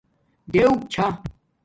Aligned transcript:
دیݸک 0.51 0.79
چھݳ 0.91 1.05